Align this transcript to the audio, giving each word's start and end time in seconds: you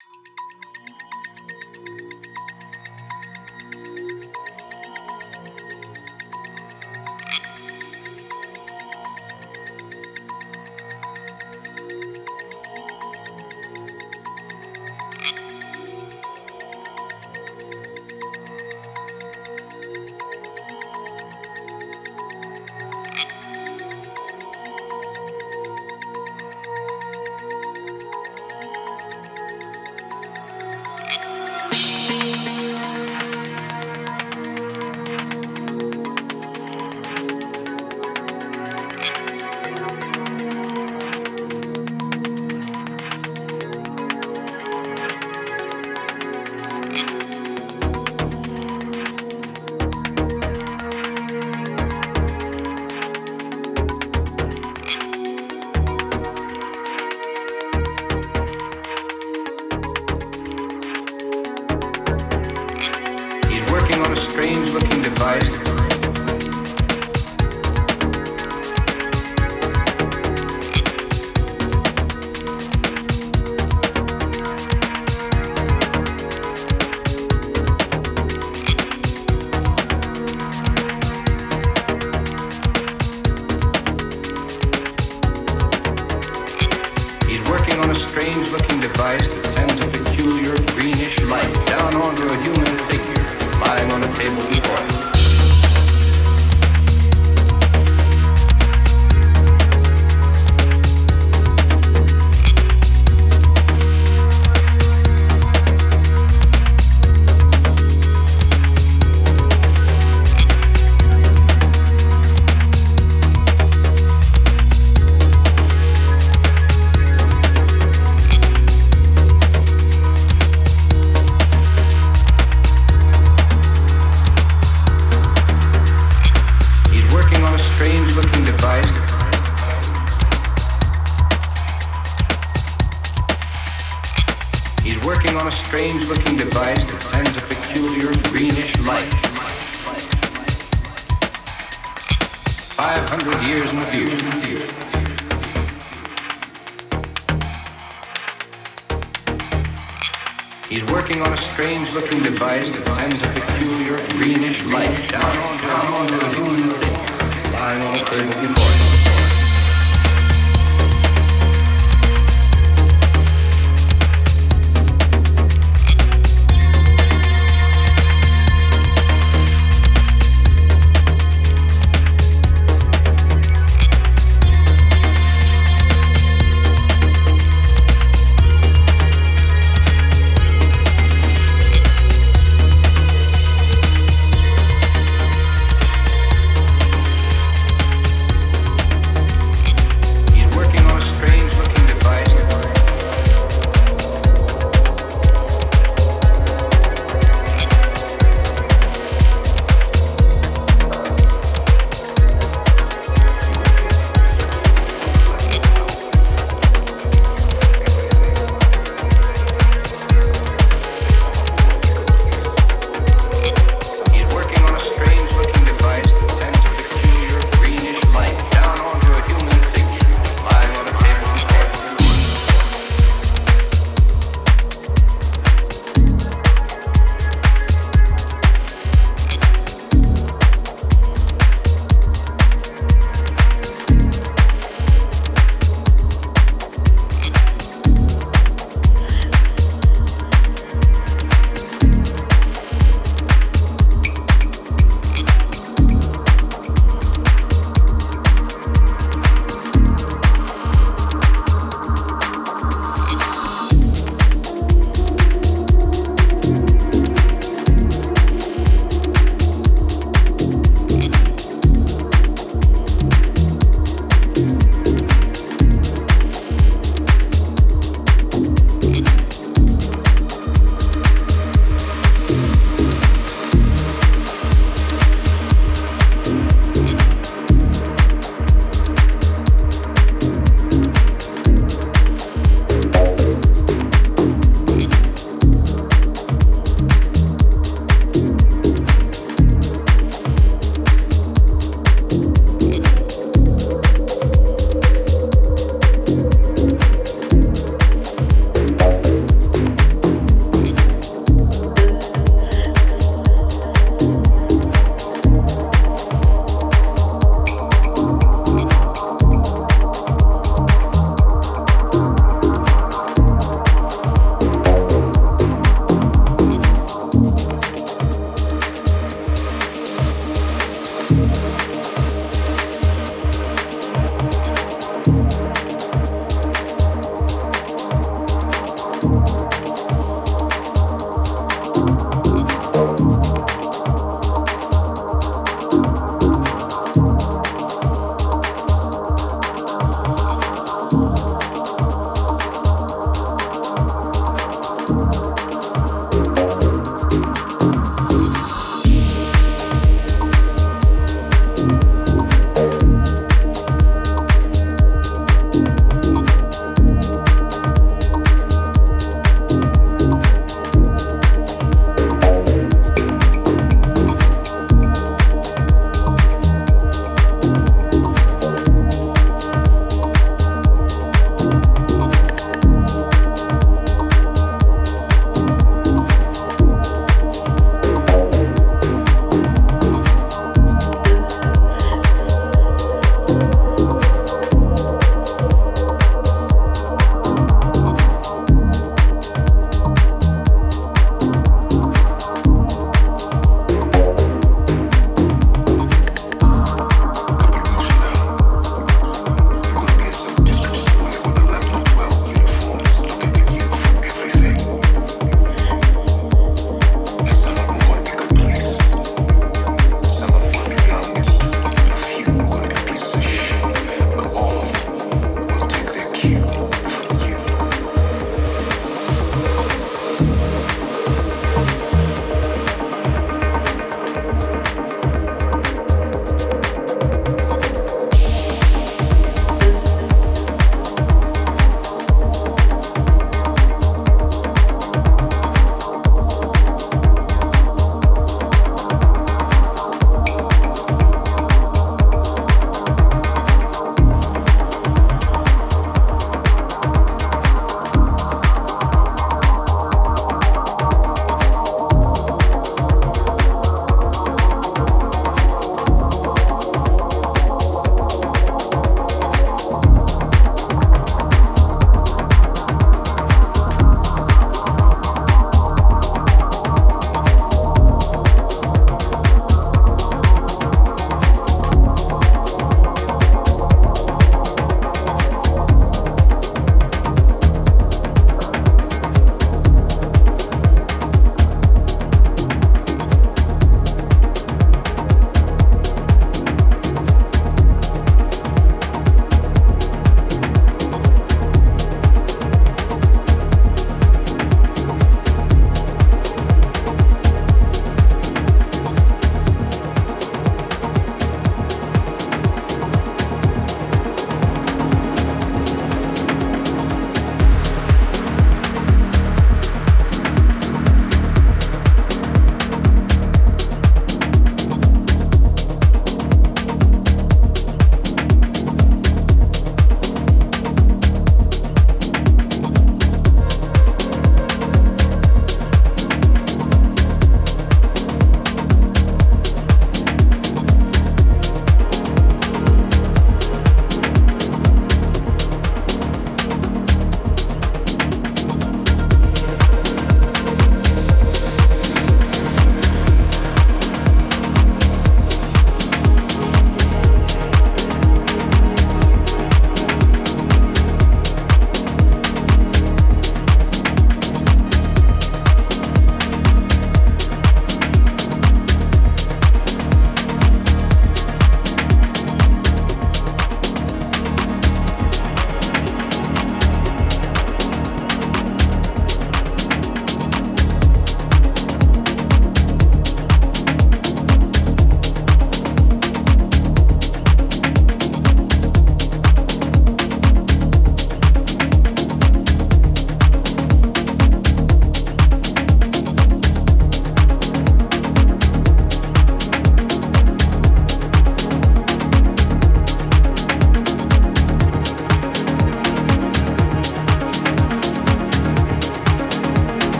you 0.00 0.33